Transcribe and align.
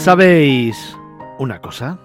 ¿Sabéis 0.00 0.96
una 1.38 1.60
cosa? 1.60 1.98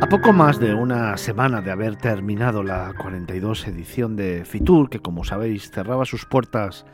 A 0.00 0.06
poco 0.08 0.32
más 0.32 0.58
de 0.58 0.72
una 0.72 1.18
semana 1.18 1.60
de 1.60 1.70
haber 1.70 1.96
terminado 1.96 2.62
la 2.62 2.94
42 2.98 3.68
edición 3.68 4.16
de 4.16 4.46
Fitur, 4.46 4.88
que 4.88 5.00
como 5.00 5.24
sabéis 5.24 5.70
cerraba 5.70 6.06
sus 6.06 6.24
puertas 6.24 6.86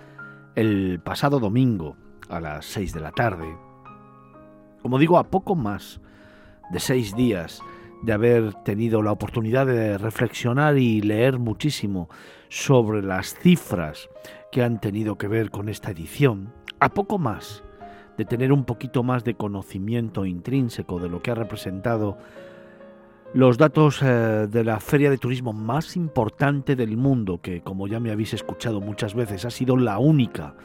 el 0.56 0.98
pasado 1.04 1.38
domingo 1.38 1.96
a 2.28 2.40
las 2.40 2.66
6 2.66 2.92
de 2.92 3.00
la 3.00 3.12
tarde, 3.12 3.56
como 4.82 4.98
digo, 4.98 5.16
a 5.16 5.30
poco 5.30 5.55
más 5.55 6.00
de 6.72 6.80
seis 6.80 7.14
días 7.14 7.62
de 8.02 8.12
haber 8.14 8.52
tenido 8.64 9.00
la 9.00 9.12
oportunidad 9.12 9.66
de 9.66 9.96
reflexionar 9.96 10.77
y 10.77 11.02
leer 11.02 11.38
muchísimo 11.38 12.08
sobre 12.48 13.00
las 13.00 13.36
cifras 13.36 14.08
que 14.50 14.64
han 14.64 14.80
tenido 14.80 15.18
que 15.18 15.28
ver 15.28 15.50
con 15.50 15.68
esta 15.68 15.92
edición, 15.92 16.52
a 16.84 16.90
poco 16.90 17.18
más 17.18 17.64
de 18.18 18.27
tener 18.27 18.52
un 18.52 18.64
poquito 18.64 19.02
más 19.02 19.24
de 19.24 19.34
conocimiento 19.34 20.27
intrínseco 20.27 21.00
de 21.00 21.08
lo 21.08 21.22
que 21.22 21.30
ha 21.30 21.34
representado 21.34 22.18
los 23.32 23.56
datos 23.56 24.02
eh, 24.02 24.46
de 24.50 24.64
la 24.64 24.78
feria 24.80 25.08
de 25.08 25.16
turismo 25.16 25.54
más 25.54 25.96
importante 25.96 26.76
del 26.76 26.98
mundo, 26.98 27.41
que 27.41 27.62
como 27.62 27.88
ya 27.88 28.00
me 28.00 28.10
habéis 28.12 28.34
escuchado 28.34 28.82
muchas 28.82 29.14
veces, 29.14 29.46
ha 29.46 29.50
sido 29.50 29.78
la 29.78 29.98
única 29.98 30.56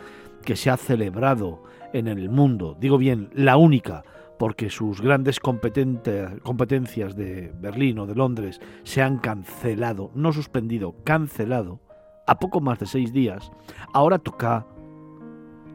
que 0.44 0.58
se 0.58 0.70
ha 0.70 0.76
celebrado 0.76 1.64
en 1.94 2.10
el 2.10 2.30
mundo. 2.30 2.76
Digo 2.78 2.98
bien, 2.98 3.30
la 3.34 3.56
única, 3.56 4.04
porque 4.38 4.70
sus 4.70 5.02
grandes 5.02 5.40
competencias 5.40 7.16
de 7.16 7.54
Berlín 7.62 7.98
o 8.00 8.06
de 8.08 8.16
Londres 8.16 8.60
se 8.84 9.02
han 9.02 9.20
cancelado, 9.20 10.12
no 10.16 10.34
suspendido, 10.34 10.96
cancelado, 11.06 11.80
a 12.28 12.40
poco 12.40 12.60
más 12.60 12.78
de 12.78 12.88
seis 12.88 13.14
días, 13.14 13.52
ahora 13.94 14.20
toca, 14.20 14.68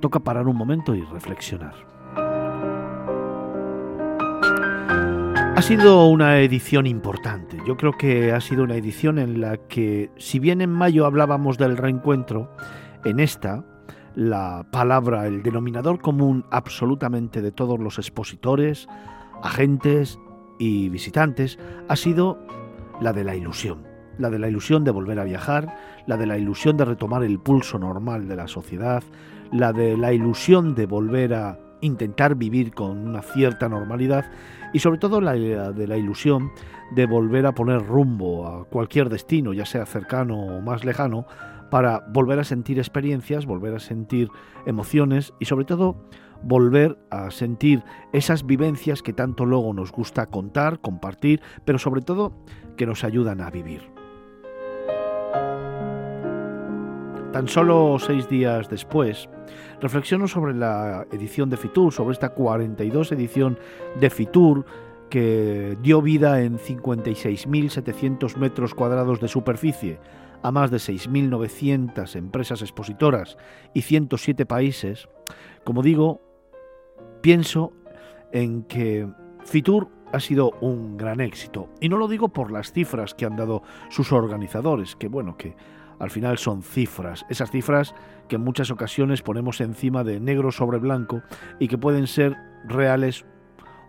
toca 0.04 0.20
parar 0.20 0.48
un 0.48 0.56
momento 0.56 0.94
y 0.94 1.00
reflexionar. 1.00 1.72
Ha 5.56 5.62
sido 5.62 6.08
una 6.08 6.40
edición 6.40 6.86
importante. 6.86 7.56
Yo 7.66 7.78
creo 7.78 7.92
que 7.92 8.32
ha 8.32 8.40
sido 8.42 8.64
una 8.64 8.74
edición 8.74 9.18
en 9.18 9.40
la 9.40 9.56
que, 9.56 10.10
si 10.18 10.38
bien 10.38 10.60
en 10.60 10.70
mayo 10.70 11.06
hablábamos 11.06 11.56
del 11.56 11.78
reencuentro, 11.78 12.54
en 13.06 13.18
esta, 13.18 13.64
la 14.14 14.66
palabra, 14.70 15.26
el 15.26 15.42
denominador 15.42 16.02
común 16.02 16.44
absolutamente 16.50 17.40
de 17.40 17.50
todos 17.50 17.80
los 17.80 17.96
expositores, 17.96 18.86
agentes 19.42 20.18
y 20.58 20.90
visitantes, 20.90 21.58
ha 21.88 21.96
sido 21.96 22.38
la 23.00 23.14
de 23.14 23.24
la 23.24 23.36
ilusión. 23.36 23.86
La 24.18 24.28
de 24.28 24.38
la 24.38 24.48
ilusión 24.48 24.84
de 24.84 24.90
volver 24.90 25.18
a 25.18 25.24
viajar, 25.24 25.78
la 26.06 26.18
de 26.18 26.26
la 26.26 26.36
ilusión 26.36 26.76
de 26.76 26.84
retomar 26.84 27.24
el 27.24 27.40
pulso 27.40 27.78
normal 27.78 28.28
de 28.28 28.36
la 28.36 28.48
sociedad, 28.48 29.02
la 29.54 29.72
de 29.72 29.96
la 29.96 30.12
ilusión 30.12 30.74
de 30.74 30.86
volver 30.86 31.32
a 31.32 31.58
intentar 31.80 32.34
vivir 32.34 32.74
con 32.74 33.06
una 33.06 33.22
cierta 33.22 33.68
normalidad 33.68 34.24
y 34.72 34.80
sobre 34.80 34.98
todo 34.98 35.20
la 35.20 35.34
de 35.34 35.86
la 35.86 35.96
ilusión 35.96 36.50
de 36.90 37.06
volver 37.06 37.46
a 37.46 37.54
poner 37.54 37.86
rumbo 37.86 38.48
a 38.48 38.64
cualquier 38.64 39.08
destino, 39.08 39.52
ya 39.52 39.64
sea 39.64 39.86
cercano 39.86 40.38
o 40.38 40.60
más 40.60 40.84
lejano, 40.84 41.26
para 41.70 42.00
volver 42.08 42.40
a 42.40 42.44
sentir 42.44 42.78
experiencias, 42.78 43.46
volver 43.46 43.74
a 43.74 43.78
sentir 43.78 44.28
emociones 44.66 45.32
y 45.38 45.44
sobre 45.44 45.64
todo 45.64 45.96
volver 46.42 46.98
a 47.10 47.30
sentir 47.30 47.84
esas 48.12 48.44
vivencias 48.46 49.02
que 49.02 49.12
tanto 49.12 49.46
luego 49.46 49.72
nos 49.72 49.92
gusta 49.92 50.26
contar, 50.26 50.80
compartir, 50.80 51.40
pero 51.64 51.78
sobre 51.78 52.02
todo 52.02 52.32
que 52.76 52.86
nos 52.86 53.04
ayudan 53.04 53.40
a 53.40 53.50
vivir. 53.50 54.03
Tan 57.34 57.48
solo 57.48 57.98
seis 57.98 58.28
días 58.28 58.68
después, 58.68 59.28
reflexiono 59.80 60.28
sobre 60.28 60.54
la 60.54 61.04
edición 61.10 61.50
de 61.50 61.56
Fitur, 61.56 61.92
sobre 61.92 62.12
esta 62.12 62.28
42 62.28 63.10
edición 63.10 63.58
de 63.98 64.08
Fitur 64.08 64.64
que 65.10 65.76
dio 65.82 66.00
vida 66.00 66.42
en 66.42 66.60
56.700 66.60 68.36
metros 68.36 68.72
cuadrados 68.76 69.20
de 69.20 69.26
superficie 69.26 69.98
a 70.44 70.52
más 70.52 70.70
de 70.70 70.76
6.900 70.76 72.14
empresas 72.14 72.62
expositoras 72.62 73.36
y 73.74 73.82
107 73.82 74.46
países, 74.46 75.08
como 75.64 75.82
digo, 75.82 76.20
pienso 77.20 77.72
en 78.30 78.62
que 78.62 79.08
Fitur 79.44 79.88
ha 80.12 80.20
sido 80.20 80.52
un 80.60 80.96
gran 80.96 81.20
éxito. 81.20 81.68
Y 81.80 81.88
no 81.88 81.96
lo 81.96 82.06
digo 82.06 82.28
por 82.28 82.52
las 82.52 82.70
cifras 82.70 83.12
que 83.12 83.26
han 83.26 83.34
dado 83.34 83.64
sus 83.88 84.12
organizadores, 84.12 84.94
que 84.94 85.08
bueno, 85.08 85.36
que 85.36 85.56
al 85.98 86.10
final 86.10 86.38
son 86.38 86.62
cifras, 86.62 87.24
esas 87.28 87.50
cifras 87.50 87.94
que 88.28 88.36
en 88.36 88.42
muchas 88.42 88.70
ocasiones 88.70 89.22
ponemos 89.22 89.60
encima 89.60 90.04
de 90.04 90.20
negro 90.20 90.52
sobre 90.52 90.78
blanco 90.78 91.22
y 91.58 91.68
que 91.68 91.78
pueden 91.78 92.06
ser 92.06 92.36
reales 92.66 93.24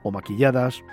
o 0.04 0.12
maquilladas 0.12 0.84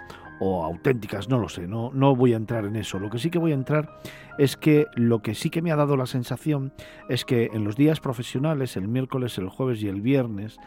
o 0.41 0.65
auténticas, 0.65 1.29
no 1.29 1.39
lo 1.39 1.49
sé, 1.49 1.69
no, 1.69 1.91
no 1.93 2.17
voy 2.17 2.33
a 2.33 2.37
entrar 2.37 2.65
en 2.65 2.75
eso. 2.75 2.99
Lo 2.99 3.11
que 3.11 3.19
sí 3.19 3.31
que 3.31 3.39
voy 3.39 3.53
a 3.53 3.55
entrar 3.55 4.01
es 4.39 4.57
que 4.57 4.87
lo 4.97 5.23
que 5.23 5.35
sí 5.35 5.51
que 5.51 5.63
me 5.63 5.71
ha 5.71 5.77
dado 5.77 5.97
la 5.97 6.07
sensación 6.07 6.73
es 7.09 7.25
que 7.25 7.51
en 7.53 7.63
los 7.63 7.77
días 7.77 8.01
profesionales, 8.01 8.77
el 8.77 8.89
miércoles, 8.89 9.39
el 9.39 9.49
jueves 9.49 9.83
y 9.83 9.89
el 9.89 10.01
viernes, 10.01 10.59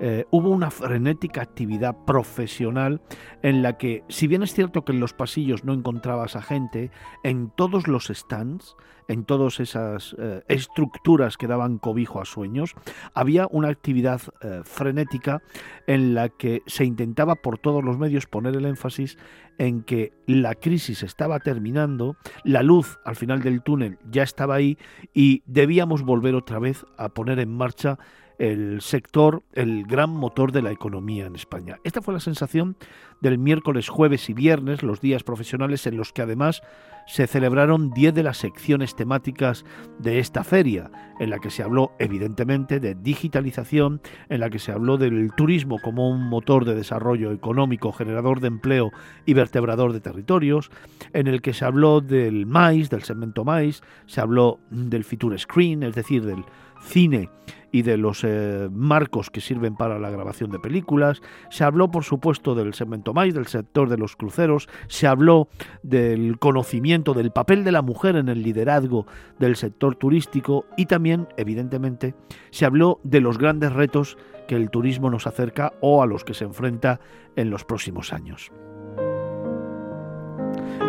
eh, 0.00 0.26
hubo 0.30 0.50
una 0.50 0.70
frenética 0.70 1.42
actividad 1.42 1.96
profesional 2.06 3.00
en 3.42 3.62
la 3.62 3.78
que, 3.78 4.04
si 4.08 4.26
bien 4.26 4.42
es 4.42 4.54
cierto 4.54 4.84
que 4.84 4.92
en 4.92 5.00
los 5.00 5.12
pasillos 5.12 5.64
no 5.64 5.72
encontrabas 5.72 6.36
a 6.36 6.42
gente, 6.42 6.90
en 7.22 7.50
todos 7.50 7.88
los 7.88 8.06
stands, 8.06 8.76
en 9.08 9.24
todas 9.24 9.60
esas 9.60 10.14
eh, 10.18 10.42
estructuras 10.48 11.36
que 11.36 11.46
daban 11.46 11.78
cobijo 11.78 12.20
a 12.20 12.24
sueños, 12.24 12.74
había 13.14 13.46
una 13.50 13.68
actividad 13.68 14.20
eh, 14.40 14.62
frenética 14.64 15.42
en 15.86 16.14
la 16.14 16.28
que 16.28 16.62
se 16.66 16.84
intentaba 16.84 17.36
por 17.36 17.58
todos 17.58 17.84
los 17.84 17.98
medios 17.98 18.26
poner 18.26 18.56
el 18.56 18.66
énfasis 18.66 19.18
en 19.58 19.82
que 19.82 20.12
la 20.26 20.54
crisis 20.54 21.02
estaba 21.02 21.40
terminando, 21.40 22.16
la 22.44 22.62
luz 22.62 22.98
al 23.04 23.16
final 23.16 23.42
del 23.42 23.62
túnel 23.62 23.98
ya 24.10 24.22
estaba 24.22 24.54
ahí 24.54 24.78
y 25.12 25.42
debíamos 25.46 26.02
volver 26.02 26.34
otra 26.34 26.58
vez 26.58 26.84
a 26.96 27.10
poner 27.10 27.38
en 27.38 27.54
marcha 27.54 27.98
el 28.42 28.80
sector, 28.80 29.44
el 29.52 29.84
gran 29.84 30.10
motor 30.10 30.50
de 30.50 30.62
la 30.62 30.72
economía 30.72 31.26
en 31.26 31.36
España. 31.36 31.78
Esta 31.84 32.02
fue 32.02 32.12
la 32.12 32.18
sensación 32.18 32.76
del 33.20 33.38
miércoles, 33.38 33.88
jueves 33.88 34.28
y 34.28 34.34
viernes, 34.34 34.82
los 34.82 35.00
días 35.00 35.22
profesionales 35.22 35.86
en 35.86 35.96
los 35.96 36.12
que 36.12 36.22
además 36.22 36.60
se 37.06 37.28
celebraron 37.28 37.92
10 37.92 38.14
de 38.14 38.24
las 38.24 38.38
secciones 38.38 38.96
temáticas 38.96 39.64
de 40.00 40.18
esta 40.18 40.42
feria, 40.42 40.90
en 41.20 41.30
la 41.30 41.38
que 41.38 41.50
se 41.50 41.62
habló 41.62 41.92
evidentemente 42.00 42.80
de 42.80 42.96
digitalización, 42.96 44.00
en 44.28 44.40
la 44.40 44.50
que 44.50 44.58
se 44.58 44.72
habló 44.72 44.98
del 44.98 45.30
turismo 45.36 45.78
como 45.80 46.10
un 46.10 46.28
motor 46.28 46.64
de 46.64 46.74
desarrollo 46.74 47.30
económico, 47.30 47.92
generador 47.92 48.40
de 48.40 48.48
empleo 48.48 48.90
y 49.24 49.34
vertebrador 49.34 49.92
de 49.92 50.00
territorios, 50.00 50.72
en 51.12 51.28
el 51.28 51.42
que 51.42 51.54
se 51.54 51.64
habló 51.64 52.00
del 52.00 52.46
maíz, 52.46 52.90
del 52.90 53.04
segmento 53.04 53.44
maíz, 53.44 53.82
se 54.06 54.20
habló 54.20 54.58
del 54.70 55.04
future 55.04 55.38
screen, 55.38 55.84
es 55.84 55.94
decir, 55.94 56.24
del 56.24 56.44
cine 56.82 57.30
y 57.72 57.82
de 57.82 57.96
los 57.96 58.22
eh, 58.22 58.68
marcos 58.70 59.30
que 59.30 59.40
sirven 59.40 59.74
para 59.74 59.98
la 59.98 60.10
grabación 60.10 60.50
de 60.50 60.58
películas. 60.58 61.22
Se 61.50 61.64
habló, 61.64 61.90
por 61.90 62.04
supuesto, 62.04 62.54
del 62.54 62.74
segmento 62.74 63.14
más, 63.14 63.32
del 63.32 63.46
sector 63.46 63.88
de 63.88 63.96
los 63.96 64.14
cruceros. 64.14 64.68
Se 64.88 65.06
habló 65.06 65.48
del 65.82 66.38
conocimiento 66.38 67.14
del 67.14 67.32
papel 67.32 67.64
de 67.64 67.72
la 67.72 67.82
mujer 67.82 68.16
en 68.16 68.28
el 68.28 68.42
liderazgo 68.42 69.06
del 69.38 69.56
sector 69.56 69.96
turístico 69.96 70.66
y 70.76 70.86
también, 70.86 71.28
evidentemente, 71.38 72.14
se 72.50 72.66
habló 72.66 73.00
de 73.02 73.20
los 73.20 73.38
grandes 73.38 73.72
retos 73.72 74.18
que 74.46 74.56
el 74.56 74.70
turismo 74.70 75.08
nos 75.08 75.26
acerca 75.26 75.72
o 75.80 76.02
a 76.02 76.06
los 76.06 76.24
que 76.24 76.34
se 76.34 76.44
enfrenta 76.44 77.00
en 77.36 77.48
los 77.48 77.64
próximos 77.64 78.12
años. 78.12 78.52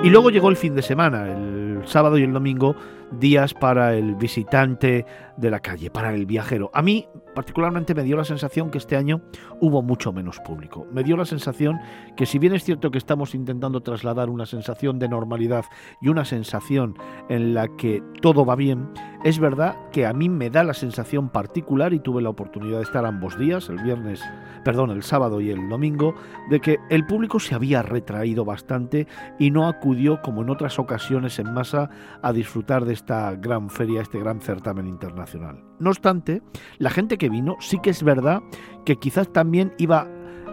Y 0.03 0.09
luego 0.09 0.31
llegó 0.31 0.49
el 0.49 0.57
fin 0.57 0.75
de 0.75 0.81
semana, 0.81 1.31
el 1.31 1.72
sábado 1.85 2.17
y 2.17 2.23
el 2.23 2.33
domingo, 2.33 2.75
días 3.19 3.53
para 3.53 3.95
el 3.95 4.15
visitante 4.15 5.05
de 5.37 5.51
la 5.51 5.59
calle, 5.59 5.89
para 5.89 6.13
el 6.13 6.25
viajero. 6.25 6.69
A 6.73 6.81
mí 6.81 7.07
particularmente 7.35 7.95
me 7.95 8.03
dio 8.03 8.15
la 8.15 8.25
sensación 8.25 8.69
que 8.69 8.77
este 8.77 8.95
año 8.95 9.21
hubo 9.59 9.81
mucho 9.81 10.13
menos 10.13 10.39
público. 10.39 10.85
Me 10.91 11.03
dio 11.03 11.17
la 11.17 11.25
sensación 11.25 11.79
que 12.15 12.25
si 12.25 12.37
bien 12.39 12.53
es 12.53 12.63
cierto 12.63 12.91
que 12.91 12.97
estamos 12.97 13.33
intentando 13.33 13.81
trasladar 13.81 14.29
una 14.29 14.45
sensación 14.45 14.99
de 14.99 15.09
normalidad 15.09 15.65
y 16.01 16.09
una 16.09 16.25
sensación 16.25 16.95
en 17.29 17.53
la 17.53 17.67
que 17.75 18.03
todo 18.21 18.45
va 18.45 18.55
bien, 18.55 18.89
es 19.23 19.39
verdad 19.39 19.75
que 19.91 20.05
a 20.05 20.13
mí 20.13 20.29
me 20.29 20.49
da 20.49 20.63
la 20.63 20.73
sensación 20.73 21.29
particular 21.29 21.93
y 21.93 21.99
tuve 21.99 22.21
la 22.21 22.29
oportunidad 22.29 22.77
de 22.77 22.83
estar 22.83 23.05
ambos 23.05 23.37
días, 23.39 23.69
el 23.69 23.81
viernes, 23.81 24.21
perdón, 24.63 24.91
el 24.91 25.01
sábado 25.01 25.41
y 25.41 25.49
el 25.49 25.69
domingo, 25.69 26.13
de 26.49 26.59
que 26.59 26.77
el 26.89 27.05
público 27.05 27.39
se 27.39 27.55
había 27.55 27.81
retraído 27.81 28.45
bastante 28.45 29.07
y 29.39 29.49
no 29.49 29.67
acudió 29.67 30.21
como 30.21 30.41
en 30.41 30.49
otras 30.49 30.77
ocasiones 30.77 31.39
en 31.39 31.53
masa 31.53 31.72
a 31.73 32.33
disfrutar 32.33 32.85
de 32.85 32.93
esta 32.93 33.35
gran 33.35 33.69
feria, 33.69 34.01
este 34.01 34.19
gran 34.19 34.41
certamen 34.41 34.87
internacional. 34.87 35.63
No 35.79 35.89
obstante, 35.89 36.41
la 36.77 36.89
gente 36.89 37.17
que 37.17 37.29
vino 37.29 37.55
sí 37.59 37.79
que 37.79 37.89
es 37.89 38.03
verdad 38.03 38.41
que 38.85 38.97
quizás 38.97 39.31
también 39.31 39.73
iba 39.77 40.07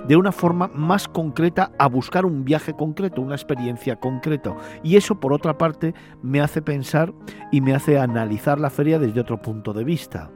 de 0.08 0.16
una 0.16 0.32
forma 0.32 0.68
más 0.74 1.08
concreta 1.08 1.72
a 1.78 1.86
buscar 1.86 2.24
un 2.24 2.44
viaje 2.44 2.74
concreto, 2.74 3.20
una 3.20 3.34
experiencia 3.34 3.96
concreta. 3.96 4.56
Y 4.82 4.96
eso, 4.96 5.20
por 5.20 5.32
otra 5.32 5.58
parte, 5.58 5.94
me 6.22 6.40
hace 6.40 6.62
pensar 6.62 7.12
y 7.52 7.60
me 7.60 7.74
hace 7.74 7.98
analizar 7.98 8.58
la 8.58 8.70
feria 8.70 8.98
desde 8.98 9.20
otro 9.20 9.42
punto 9.42 9.72
de 9.72 9.84
vista. 9.84 10.30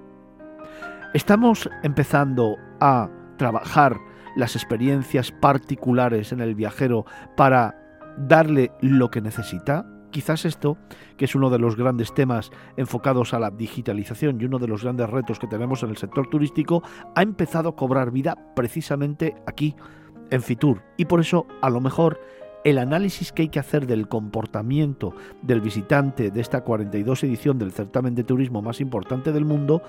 Estamos 1.15 1.69
empezando 1.83 2.57
a 2.81 3.09
trabajar 3.39 3.97
las 4.37 4.57
experiencias 4.57 5.31
particulares 5.31 6.33
en 6.33 6.41
el 6.41 6.55
viajero 6.55 7.07
para 7.37 7.77
darle 8.17 8.73
lo 8.81 9.11
que 9.11 9.21
necesita? 9.21 9.87
Quizás 10.15 10.45
esto, 10.45 10.79
que 11.17 11.25
es 11.25 11.35
uno 11.35 11.51
de 11.51 11.59
los 11.59 11.75
grandes 11.75 12.15
temas 12.15 12.53
enfocados 12.77 13.35
a 13.35 13.41
la 13.41 13.51
digitalización 13.51 14.41
y 14.41 14.45
uno 14.45 14.61
de 14.61 14.69
los 14.69 14.85
grandes 14.85 15.11
retos 15.11 15.41
que 15.41 15.49
tenemos 15.49 15.83
en 15.83 15.91
el 15.91 15.97
sector 15.97 16.29
turístico, 16.31 16.85
ha 17.17 17.23
empezado 17.23 17.71
a 17.71 17.75
cobrar 17.75 18.13
vida 18.13 18.39
precisamente 18.55 19.35
aquí, 19.45 19.75
en 20.31 20.41
Fitur. 20.41 20.83
Y 20.97 21.07
por 21.07 21.19
eso, 21.19 21.49
a 21.61 21.69
lo 21.69 21.81
mejor, 21.81 22.21
el 22.63 22.79
análisis 22.79 23.33
que 23.33 23.43
hay 23.43 23.49
que 23.49 23.59
hacer 23.59 23.89
del 23.89 24.07
comportamiento 24.07 25.17
del 25.43 25.61
visitante 25.61 26.31
de 26.31 26.41
esta 26.41 26.63
42 26.63 27.25
edición 27.25 27.59
del 27.59 27.73
certamen 27.73 28.15
de 28.15 28.23
turismo 28.23 28.63
más 28.63 28.81
importante 28.81 29.33
del 29.33 29.45
mundo, 29.45 29.83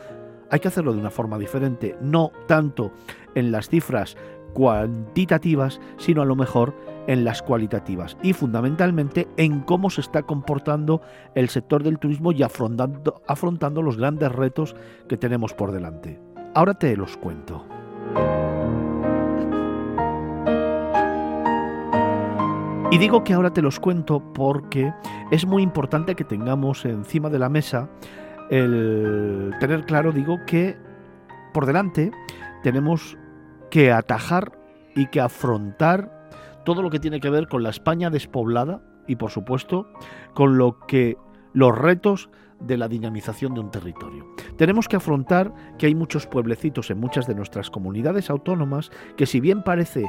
hay 0.50 0.60
que 0.60 0.70
hacerlo 0.70 0.92
de 0.92 1.02
una 1.02 1.12
forma 1.12 1.38
diferente, 1.38 1.96
no 2.02 2.32
tanto 2.48 2.92
en 3.36 3.52
las 3.52 3.70
cifras 3.70 4.18
cuantitativas, 4.56 5.82
sino 5.98 6.22
a 6.22 6.26
lo 6.26 6.38
mejor 6.38 6.74
en 7.08 7.26
las 7.26 7.44
cualitativas 7.44 8.18
y 8.24 8.32
fundamentalmente 8.32 9.28
en 9.36 9.60
cómo 9.60 9.90
se 9.90 10.00
está 10.00 10.24
comportando 10.24 11.02
el 11.36 11.50
sector 11.50 11.84
del 11.84 12.00
turismo 12.00 12.32
y 12.32 12.42
afrontando, 12.42 13.22
afrontando 13.28 13.82
los 13.82 13.98
grandes 13.98 14.32
retos 14.32 14.76
que 15.10 15.18
tenemos 15.18 15.54
por 15.54 15.74
delante. 15.74 16.22
Ahora 16.54 16.74
te 16.74 16.96
los 16.96 17.18
cuento. 17.18 17.66
Y 22.92 22.98
digo 22.98 23.26
que 23.26 23.34
ahora 23.34 23.52
te 23.52 23.62
los 23.62 23.82
cuento 23.82 24.24
porque 24.34 24.94
es 25.32 25.46
muy 25.46 25.64
importante 25.64 26.16
que 26.16 26.24
tengamos 26.24 26.86
encima 26.86 27.30
de 27.30 27.40
la 27.40 27.50
mesa 27.50 27.90
el 28.50 29.54
tener 29.60 29.84
claro, 29.84 30.14
digo, 30.14 30.38
que 30.48 30.78
por 31.54 31.66
delante 31.66 32.12
tenemos 32.64 33.18
que 33.76 33.92
atajar 33.92 34.58
y 34.96 35.08
que 35.08 35.20
afrontar 35.20 36.30
todo 36.64 36.82
lo 36.82 36.90
que 36.90 37.02
tiene 37.02 37.20
que 37.20 37.30
ver 37.30 37.50
con 37.50 37.62
la 37.62 37.72
España 37.72 38.10
despoblada 38.10 38.82
y 39.06 39.18
por 39.18 39.32
supuesto 39.32 39.92
con 40.34 40.58
lo 40.58 40.80
que 40.88 41.18
los 41.52 41.78
retos 41.78 42.30
de 42.62 42.78
la 42.78 42.88
dinamización 42.88 43.54
de 43.54 43.60
un 43.60 43.72
territorio. 43.72 44.34
Tenemos 44.56 44.88
que 44.88 44.96
afrontar 44.96 45.54
que 45.78 45.88
hay 45.88 45.94
muchos 45.94 46.26
pueblecitos 46.26 46.90
en 46.90 47.02
muchas 47.02 47.28
de 47.28 47.36
nuestras 47.36 47.70
comunidades 47.70 48.30
autónomas 48.30 48.92
que 49.18 49.26
si 49.26 49.42
bien 49.42 49.62
parece 49.62 50.06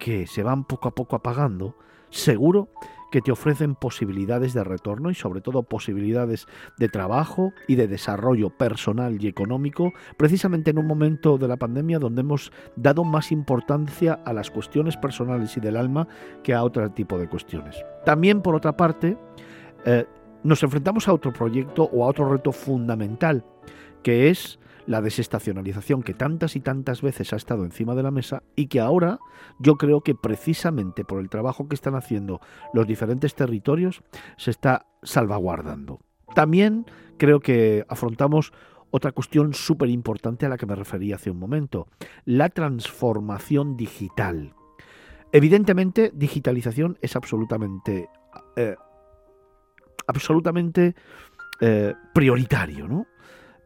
que 0.00 0.26
se 0.26 0.42
van 0.42 0.64
poco 0.64 0.88
a 0.88 0.96
poco 0.96 1.14
apagando, 1.14 1.76
seguro 2.10 2.70
que 3.10 3.20
te 3.20 3.32
ofrecen 3.32 3.74
posibilidades 3.74 4.54
de 4.54 4.64
retorno 4.64 5.10
y 5.10 5.14
sobre 5.14 5.40
todo 5.40 5.62
posibilidades 5.62 6.46
de 6.78 6.88
trabajo 6.88 7.52
y 7.68 7.76
de 7.76 7.88
desarrollo 7.88 8.50
personal 8.50 9.22
y 9.22 9.28
económico, 9.28 9.92
precisamente 10.16 10.70
en 10.70 10.78
un 10.78 10.86
momento 10.86 11.38
de 11.38 11.48
la 11.48 11.56
pandemia 11.56 11.98
donde 11.98 12.20
hemos 12.20 12.52
dado 12.76 13.04
más 13.04 13.32
importancia 13.32 14.20
a 14.24 14.32
las 14.32 14.50
cuestiones 14.50 14.96
personales 14.96 15.56
y 15.56 15.60
del 15.60 15.76
alma 15.76 16.08
que 16.42 16.54
a 16.54 16.64
otro 16.64 16.90
tipo 16.90 17.18
de 17.18 17.28
cuestiones. 17.28 17.76
También, 18.04 18.42
por 18.42 18.54
otra 18.54 18.76
parte, 18.76 19.16
eh, 19.84 20.06
nos 20.42 20.62
enfrentamos 20.62 21.08
a 21.08 21.12
otro 21.12 21.32
proyecto 21.32 21.84
o 21.84 22.04
a 22.04 22.08
otro 22.08 22.30
reto 22.30 22.52
fundamental, 22.52 23.44
que 24.02 24.30
es 24.30 24.58
la 24.86 25.00
desestacionalización 25.02 26.02
que 26.02 26.14
tantas 26.14 26.56
y 26.56 26.60
tantas 26.60 27.02
veces 27.02 27.32
ha 27.32 27.36
estado 27.36 27.64
encima 27.64 27.94
de 27.94 28.02
la 28.02 28.10
mesa 28.10 28.42
y 28.54 28.68
que 28.68 28.80
ahora 28.80 29.18
yo 29.58 29.76
creo 29.76 30.00
que 30.00 30.14
precisamente 30.14 31.04
por 31.04 31.20
el 31.20 31.28
trabajo 31.28 31.68
que 31.68 31.74
están 31.74 31.94
haciendo 31.94 32.40
los 32.72 32.86
diferentes 32.86 33.34
territorios 33.34 34.02
se 34.36 34.50
está 34.50 34.86
salvaguardando. 35.02 36.00
También 36.34 36.86
creo 37.18 37.40
que 37.40 37.84
afrontamos 37.88 38.52
otra 38.90 39.12
cuestión 39.12 39.54
súper 39.54 39.90
importante 39.90 40.46
a 40.46 40.48
la 40.48 40.56
que 40.56 40.66
me 40.66 40.74
refería 40.74 41.16
hace 41.16 41.30
un 41.30 41.38
momento, 41.38 41.88
la 42.24 42.48
transformación 42.48 43.76
digital. 43.76 44.54
Evidentemente, 45.32 46.12
digitalización 46.14 46.98
es 47.02 47.16
absolutamente, 47.16 48.08
eh, 48.56 48.76
absolutamente 50.06 50.94
eh, 51.60 51.94
prioritario, 52.14 52.86
¿no? 52.86 53.06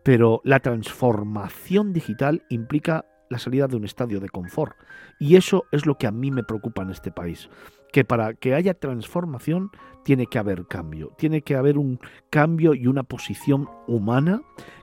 Pero 0.03 0.41
la 0.45 0.61
transformación 0.61 1.93
digital 1.93 2.45
implica 2.49 3.05
la 3.29 3.39
salida 3.39 3.69
de 3.69 3.77
un 3.77 3.85
estadio 3.85 4.21
de 4.21 4.29
confort. 4.29 4.77
Y 5.19 5.37
eso 5.37 5.65
es 5.73 5.87
lo 5.87 5.97
que 5.97 6.07
a 6.07 6.11
mí 6.11 6.31
me 6.31 6.43
preocupa 6.43 6.83
en 6.83 6.91
este 6.91 7.13
país. 7.13 7.49
Que 7.93 8.05
para 8.05 8.35
que 8.35 8.55
haya 8.55 8.75
transformación 8.75 9.71
tiene 10.05 10.27
que 10.27 10.39
haber 10.39 10.67
cambio. 10.67 11.13
Tiene 11.17 11.43
que 11.43 11.57
haber 11.57 11.79
un 11.79 12.01
cambio 12.29 12.75
y 12.75 12.87
una 12.87 13.05
posición 13.05 13.69
humana 13.87 14.43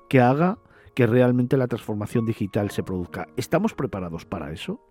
que 0.10 0.22
haga 0.22 0.60
que 0.96 1.06
realmente 1.06 1.58
la 1.58 1.68
transformación 1.68 2.26
digital 2.26 2.72
se 2.72 2.84
produzca. 2.84 3.28
¿Estamos 3.38 3.74
preparados 3.74 4.26
para 4.26 4.52
eso? 4.52 4.82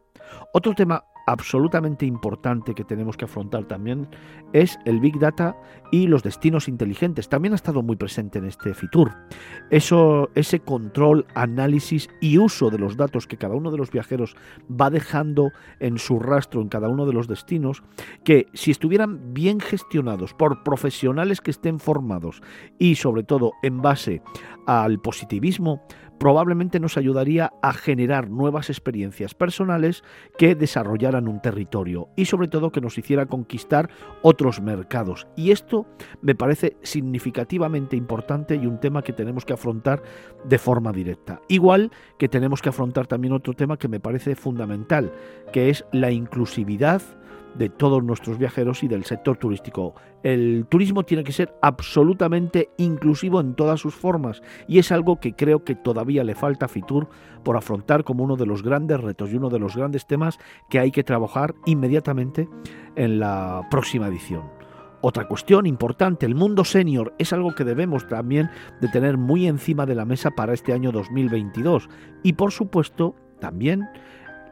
Otro 0.53 0.75
tema 0.75 1.05
absolutamente 1.27 2.07
importante 2.07 2.73
que 2.75 2.85
tenemos 2.85 3.17
que 3.17 3.25
afrontar 3.25 3.65
también 3.65 4.09
es 4.53 4.79
el 4.85 5.01
Big 5.01 5.19
Data 5.19 5.57
y 5.91 6.07
los 6.07 6.23
destinos 6.23 6.69
inteligentes. 6.69 7.29
También 7.29 7.53
ha 7.53 7.57
estado 7.57 7.83
muy 7.83 7.97
presente 7.97 8.39
en 8.39 8.47
este 8.47 8.73
Fitur. 8.75 9.13
Eso, 9.71 10.31
ese 10.37 10.61
control, 10.61 11.27
análisis 11.35 12.09
y 12.21 12.39
uso 12.39 12.71
de 12.71 12.79
los 12.79 12.97
datos 12.97 13.27
que 13.27 13.37
cada 13.37 13.57
uno 13.57 13.73
de 13.73 13.79
los 13.79 13.91
viajeros 13.91 14.37
va 14.71 14.89
dejando 14.89 15.51
en 15.81 15.99
su 15.99 16.21
rastro 16.21 16.61
en 16.63 16.69
cada 16.69 16.89
uno 16.89 17.07
de 17.07 17.13
los 17.13 17.27
destinos, 17.27 17.83
que 18.25 18.47
si 18.55 18.71
estuvieran 18.71 19.35
bien 19.35 19.59
gestionados 19.59 20.33
por 20.33 20.63
profesionales 20.63 21.41
que 21.41 21.51
estén 21.51 21.81
formados 21.81 22.41
y 22.79 22.95
sobre 22.95 23.25
todo 23.25 23.53
en 23.65 23.83
base 23.83 24.23
al 24.67 25.01
positivismo, 25.01 25.83
probablemente 26.19 26.81
nos 26.81 26.97
ayudaría 26.97 27.53
a 27.63 27.73
generar 27.73 28.31
nuevas 28.31 28.71
experiencias 28.71 29.35
personales 29.35 30.03
que 30.39 30.55
desarrollaran 30.55 31.29
un 31.29 31.41
territorio 31.41 32.09
y 32.17 32.27
sobre 32.27 32.49
todo 32.49 32.73
que 32.73 32.81
nos 32.81 32.99
hiciera 32.99 33.27
conquistar 33.27 33.91
otros 34.23 34.61
mercados. 34.61 35.27
Y 35.37 35.51
esto 35.51 35.87
me 36.23 36.35
parece 36.35 36.77
significativamente 36.83 37.97
importante 37.97 38.57
y 38.57 38.67
un 38.67 38.81
tema 38.81 39.03
que 39.03 39.13
tenemos 39.13 39.45
que 39.45 39.53
afrontar 39.53 40.03
de 40.45 40.59
forma 40.59 40.93
directa. 40.93 41.41
Igual 41.49 41.91
que 42.19 42.29
tenemos 42.29 42.63
que 42.63 42.71
afrontar 42.71 43.07
también 43.07 43.35
otro 43.35 43.53
tema 43.53 43.77
que 43.77 43.89
me 43.89 44.01
parece 44.01 44.35
fundamental, 44.35 45.13
que 45.53 45.71
es 45.71 45.85
la 45.93 46.11
inclusividad 46.11 47.03
de 47.59 47.69
todos 47.69 48.03
nuestros 48.03 48.39
viajeros 48.39 48.83
y 48.83 48.89
del 48.89 49.05
sector 49.05 49.37
turístico. 49.37 49.95
El 50.23 50.67
turismo 50.69 51.05
tiene 51.05 51.25
que 51.25 51.33
ser 51.33 51.55
absolutamente 51.63 52.71
inclusivo 52.77 53.41
en 53.41 53.55
todas 53.55 53.81
sus 53.81 53.95
formas 53.95 54.43
y 54.69 54.79
es 54.79 54.93
algo 54.93 55.21
que 55.21 55.35
creo 55.35 55.65
que 55.65 55.75
todavía 55.75 56.25
le 56.25 56.35
falta 56.35 56.67
a 56.67 56.69
Fitur 56.69 57.09
por 57.43 57.57
afrontar 57.57 58.05
como 58.05 58.25
uno 58.25 58.37
de 58.37 58.47
los 58.47 58.63
grandes 58.63 59.01
retos 59.01 59.31
y 59.33 59.37
uno 59.37 59.51
de 59.51 59.59
los 59.59 59.77
grandes 59.77 60.07
temas 60.07 60.39
que 60.69 60.79
hay 60.79 60.91
que 60.91 61.05
trabajar 61.05 61.55
inmediatamente 61.65 62.49
en 62.97 63.21
la 63.21 63.67
próxima 63.71 64.09
edición. 64.09 64.43
Otra 65.03 65.29
cuestión 65.29 65.67
importante, 65.67 66.27
el 66.27 66.35
mundo 66.35 66.65
senior, 66.65 67.15
es 67.19 67.33
algo 67.33 67.55
que 67.55 67.65
debemos 67.65 68.09
también 68.09 68.51
de 68.81 68.89
tener 68.89 69.19
muy 69.19 69.47
encima 69.47 69.87
de 69.87 69.95
la 69.95 70.05
mesa 70.05 70.33
para 70.33 70.55
este 70.55 70.73
año 70.73 70.91
2022 70.91 71.89
y 72.23 72.33
por 72.33 72.51
supuesto 72.51 73.15
también 73.39 73.89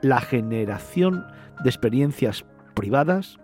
la 0.02 0.20
generación 0.20 1.24
de 1.62 1.70
experiencias 1.70 2.44
privadas 2.74 3.38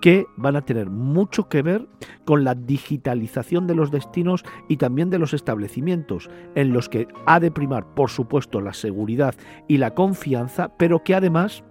que 0.00 0.26
van 0.36 0.56
a 0.56 0.62
tener 0.62 0.90
mucho 0.90 1.48
que 1.48 1.62
ver 1.62 1.86
con 2.24 2.44
la 2.44 2.54
digitalización 2.54 3.66
de 3.66 3.74
los 3.74 3.90
destinos 3.90 4.44
y 4.68 4.76
también 4.76 5.10
de 5.10 5.18
los 5.18 5.34
establecimientos, 5.34 6.30
en 6.54 6.72
los 6.72 6.88
que 6.88 7.08
ha 7.26 7.40
de 7.40 7.50
primar, 7.50 7.94
por 7.94 8.10
supuesto, 8.10 8.60
la 8.60 8.74
seguridad 8.74 9.34
y 9.68 9.78
la 9.78 9.94
confianza, 9.94 10.76
pero 10.76 11.02
que 11.02 11.14
además 11.14 11.64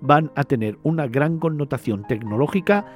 van 0.00 0.30
a 0.36 0.44
tener 0.44 0.78
una 0.82 1.06
gran 1.06 1.38
connotación 1.38 2.06
tecnológica 2.06 2.86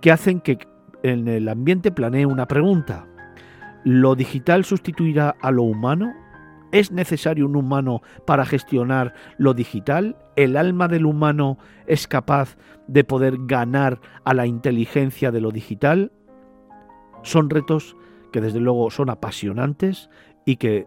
que 0.00 0.12
hacen 0.12 0.40
que 0.40 0.58
en 1.02 1.28
el 1.28 1.48
ambiente 1.48 1.90
planee 1.90 2.26
una 2.26 2.46
pregunta. 2.46 3.06
¿Lo 3.84 4.14
digital 4.14 4.64
sustituirá 4.64 5.36
a 5.40 5.50
lo 5.50 5.62
humano? 5.62 6.12
¿Es 6.72 6.92
necesario 6.92 7.46
un 7.46 7.56
humano 7.56 8.02
para 8.26 8.46
gestionar 8.46 9.14
lo 9.38 9.54
digital? 9.54 10.16
¿El 10.36 10.56
alma 10.56 10.86
del 10.86 11.04
humano 11.04 11.58
es 11.86 12.06
capaz 12.06 12.56
de 12.86 13.02
poder 13.02 13.38
ganar 13.40 14.00
a 14.24 14.34
la 14.34 14.46
inteligencia 14.46 15.32
de 15.32 15.40
lo 15.40 15.50
digital? 15.50 16.12
Son 17.22 17.50
retos 17.50 17.96
que 18.32 18.40
desde 18.40 18.60
luego 18.60 18.90
son 18.90 19.10
apasionantes 19.10 20.10
y 20.44 20.56
que 20.56 20.86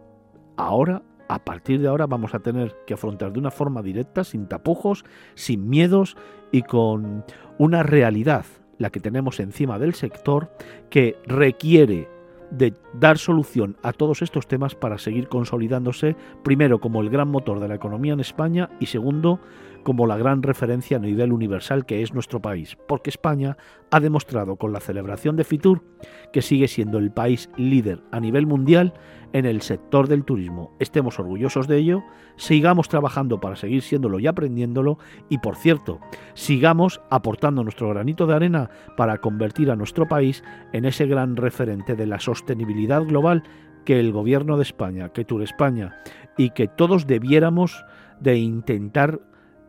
ahora, 0.56 1.02
a 1.28 1.44
partir 1.44 1.80
de 1.80 1.88
ahora, 1.88 2.06
vamos 2.06 2.34
a 2.34 2.40
tener 2.40 2.74
que 2.86 2.94
afrontar 2.94 3.32
de 3.32 3.38
una 3.38 3.50
forma 3.50 3.82
directa, 3.82 4.24
sin 4.24 4.46
tapujos, 4.48 5.04
sin 5.34 5.68
miedos 5.68 6.16
y 6.50 6.62
con 6.62 7.24
una 7.58 7.82
realidad, 7.82 8.46
la 8.78 8.90
que 8.90 9.00
tenemos 9.00 9.38
encima 9.38 9.78
del 9.78 9.94
sector, 9.94 10.50
que 10.88 11.18
requiere 11.26 12.08
de 12.56 12.74
dar 12.94 13.18
solución 13.18 13.76
a 13.82 13.92
todos 13.92 14.22
estos 14.22 14.46
temas 14.46 14.74
para 14.74 14.98
seguir 14.98 15.28
consolidándose, 15.28 16.16
primero 16.42 16.80
como 16.80 17.00
el 17.00 17.10
gran 17.10 17.28
motor 17.28 17.60
de 17.60 17.68
la 17.68 17.74
economía 17.74 18.12
en 18.12 18.20
España 18.20 18.70
y 18.80 18.86
segundo 18.86 19.40
como 19.84 20.06
la 20.06 20.16
gran 20.16 20.42
referencia 20.42 20.96
a 20.96 21.00
nivel 21.00 21.32
universal 21.32 21.86
que 21.86 22.02
es 22.02 22.12
nuestro 22.12 22.42
país, 22.42 22.76
porque 22.88 23.10
España 23.10 23.56
ha 23.90 24.00
demostrado 24.00 24.56
con 24.56 24.72
la 24.72 24.80
celebración 24.80 25.36
de 25.36 25.44
Fitur 25.44 25.84
que 26.32 26.42
sigue 26.42 26.66
siendo 26.66 26.98
el 26.98 27.12
país 27.12 27.48
líder 27.56 28.02
a 28.10 28.18
nivel 28.18 28.46
mundial 28.46 28.94
en 29.32 29.46
el 29.46 29.62
sector 29.62 30.08
del 30.08 30.24
turismo. 30.24 30.72
Estemos 30.80 31.18
orgullosos 31.18 31.68
de 31.68 31.76
ello, 31.76 32.02
sigamos 32.36 32.88
trabajando 32.88 33.40
para 33.40 33.56
seguir 33.56 33.82
siéndolo 33.82 34.18
y 34.18 34.26
aprendiéndolo 34.26 34.98
y, 35.28 35.38
por 35.38 35.56
cierto, 35.56 36.00
sigamos 36.34 37.00
aportando 37.10 37.62
nuestro 37.62 37.90
granito 37.90 38.26
de 38.26 38.34
arena 38.34 38.70
para 38.96 39.18
convertir 39.18 39.70
a 39.70 39.76
nuestro 39.76 40.08
país 40.08 40.42
en 40.72 40.84
ese 40.84 41.06
gran 41.06 41.36
referente 41.36 41.94
de 41.94 42.06
la 42.06 42.18
sostenibilidad 42.18 43.04
global 43.04 43.42
que 43.84 44.00
el 44.00 44.12
gobierno 44.12 44.56
de 44.56 44.62
España, 44.62 45.10
que 45.10 45.24
Tour 45.24 45.42
España 45.42 45.96
y 46.36 46.50
que 46.50 46.68
todos 46.68 47.06
debiéramos 47.06 47.84
de 48.20 48.38
intentar 48.38 49.20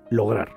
lograr. 0.10 0.56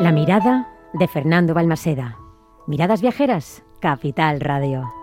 La 0.00 0.12
mirada 0.12 0.68
de 0.94 1.06
Fernando 1.08 1.52
Balmaseda. 1.54 2.16
Miradas 2.66 3.02
viajeras, 3.02 3.62
Capital 3.80 4.40
Radio. 4.40 4.99